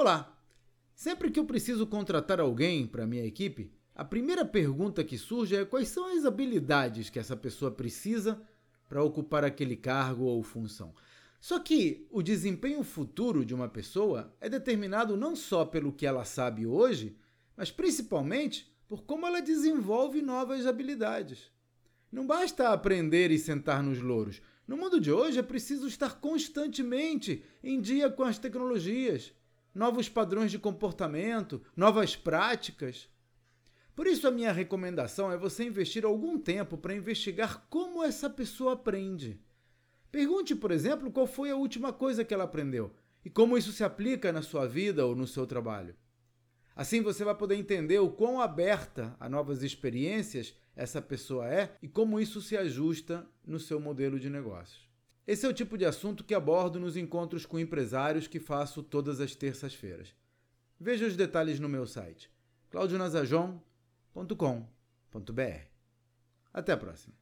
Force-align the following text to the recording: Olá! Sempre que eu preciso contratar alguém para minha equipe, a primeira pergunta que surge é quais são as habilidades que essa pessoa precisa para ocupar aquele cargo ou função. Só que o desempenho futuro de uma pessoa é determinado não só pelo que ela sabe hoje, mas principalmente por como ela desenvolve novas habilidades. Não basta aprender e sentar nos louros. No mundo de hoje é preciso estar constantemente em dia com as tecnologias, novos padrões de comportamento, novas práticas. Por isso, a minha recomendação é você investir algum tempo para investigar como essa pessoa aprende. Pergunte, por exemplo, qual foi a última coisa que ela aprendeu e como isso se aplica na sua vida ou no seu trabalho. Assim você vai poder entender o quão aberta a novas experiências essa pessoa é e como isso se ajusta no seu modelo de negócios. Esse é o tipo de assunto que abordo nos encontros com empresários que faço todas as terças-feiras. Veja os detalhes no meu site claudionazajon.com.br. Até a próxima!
Olá! 0.00 0.32
Sempre 0.94 1.28
que 1.28 1.40
eu 1.40 1.44
preciso 1.44 1.84
contratar 1.84 2.38
alguém 2.38 2.86
para 2.86 3.04
minha 3.04 3.24
equipe, 3.24 3.72
a 3.96 4.04
primeira 4.04 4.44
pergunta 4.44 5.02
que 5.02 5.18
surge 5.18 5.56
é 5.56 5.64
quais 5.64 5.88
são 5.88 6.16
as 6.16 6.24
habilidades 6.24 7.10
que 7.10 7.18
essa 7.18 7.36
pessoa 7.36 7.72
precisa 7.72 8.40
para 8.88 9.02
ocupar 9.02 9.42
aquele 9.42 9.74
cargo 9.74 10.22
ou 10.22 10.40
função. 10.40 10.94
Só 11.40 11.58
que 11.58 12.06
o 12.12 12.22
desempenho 12.22 12.84
futuro 12.84 13.44
de 13.44 13.52
uma 13.52 13.68
pessoa 13.68 14.32
é 14.40 14.48
determinado 14.48 15.16
não 15.16 15.34
só 15.34 15.64
pelo 15.64 15.92
que 15.92 16.06
ela 16.06 16.24
sabe 16.24 16.64
hoje, 16.64 17.16
mas 17.56 17.72
principalmente 17.72 18.72
por 18.86 19.02
como 19.02 19.26
ela 19.26 19.42
desenvolve 19.42 20.22
novas 20.22 20.64
habilidades. 20.64 21.50
Não 22.12 22.24
basta 22.24 22.68
aprender 22.68 23.32
e 23.32 23.38
sentar 23.38 23.82
nos 23.82 23.98
louros. 23.98 24.40
No 24.64 24.76
mundo 24.76 25.00
de 25.00 25.10
hoje 25.10 25.40
é 25.40 25.42
preciso 25.42 25.88
estar 25.88 26.20
constantemente 26.20 27.42
em 27.64 27.80
dia 27.80 28.08
com 28.08 28.22
as 28.22 28.38
tecnologias, 28.38 29.34
novos 29.74 30.08
padrões 30.08 30.50
de 30.50 30.58
comportamento, 30.58 31.62
novas 31.76 32.16
práticas. 32.16 33.08
Por 33.94 34.06
isso, 34.06 34.26
a 34.28 34.30
minha 34.30 34.52
recomendação 34.52 35.30
é 35.30 35.36
você 35.36 35.64
investir 35.64 36.04
algum 36.04 36.38
tempo 36.38 36.76
para 36.76 36.94
investigar 36.94 37.66
como 37.68 38.04
essa 38.04 38.30
pessoa 38.30 38.74
aprende. 38.74 39.40
Pergunte, 40.10 40.54
por 40.54 40.70
exemplo, 40.70 41.10
qual 41.10 41.26
foi 41.26 41.50
a 41.50 41.56
última 41.56 41.92
coisa 41.92 42.24
que 42.24 42.32
ela 42.32 42.44
aprendeu 42.44 42.94
e 43.24 43.30
como 43.30 43.58
isso 43.58 43.72
se 43.72 43.84
aplica 43.84 44.32
na 44.32 44.42
sua 44.42 44.66
vida 44.66 45.04
ou 45.04 45.14
no 45.14 45.26
seu 45.26 45.46
trabalho. 45.46 45.94
Assim 46.74 47.02
você 47.02 47.24
vai 47.24 47.34
poder 47.34 47.56
entender 47.56 47.98
o 47.98 48.10
quão 48.10 48.40
aberta 48.40 49.16
a 49.18 49.28
novas 49.28 49.62
experiências 49.62 50.54
essa 50.76 51.02
pessoa 51.02 51.52
é 51.52 51.76
e 51.82 51.88
como 51.88 52.20
isso 52.20 52.40
se 52.40 52.56
ajusta 52.56 53.26
no 53.44 53.58
seu 53.58 53.80
modelo 53.80 54.18
de 54.18 54.30
negócios. 54.30 54.88
Esse 55.28 55.44
é 55.44 55.48
o 55.50 55.52
tipo 55.52 55.76
de 55.76 55.84
assunto 55.84 56.24
que 56.24 56.34
abordo 56.34 56.80
nos 56.80 56.96
encontros 56.96 57.44
com 57.44 57.58
empresários 57.58 58.26
que 58.26 58.40
faço 58.40 58.82
todas 58.82 59.20
as 59.20 59.34
terças-feiras. 59.34 60.14
Veja 60.80 61.04
os 61.04 61.16
detalhes 61.16 61.60
no 61.60 61.68
meu 61.68 61.86
site 61.86 62.32
claudionazajon.com.br. 62.70 65.66
Até 66.50 66.72
a 66.72 66.78
próxima! 66.78 67.14